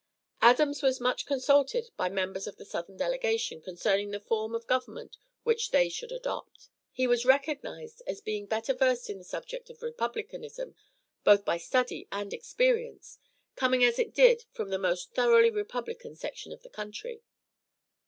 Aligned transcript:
Adams 0.41 0.81
was 0.81 0.99
much 0.99 1.27
consulted 1.27 1.91
by 1.95 2.09
members 2.09 2.47
of 2.47 2.55
the 2.55 2.65
southern 2.65 2.97
delegation 2.97 3.61
concerning 3.61 4.09
the 4.09 4.19
form 4.19 4.55
of 4.55 4.65
government 4.65 5.15
which 5.43 5.69
they 5.69 5.89
should 5.89 6.11
adopt. 6.11 6.69
He 6.91 7.05
was 7.05 7.23
recognized 7.23 8.01
as 8.07 8.19
being 8.19 8.47
better 8.47 8.73
versed 8.73 9.11
in 9.11 9.19
the 9.19 9.23
subject 9.23 9.69
of 9.69 9.83
Republicanism, 9.83 10.73
both 11.23 11.45
by 11.45 11.57
study 11.57 12.07
and 12.11 12.33
experience, 12.33 13.19
coming 13.55 13.83
as 13.83 13.97
he 13.97 14.05
did 14.05 14.45
from 14.51 14.69
the 14.71 14.79
most 14.79 15.13
thoroughly 15.13 15.51
Republican 15.51 16.15
section 16.15 16.51
of 16.51 16.63
the 16.63 16.69
country. 16.71 17.21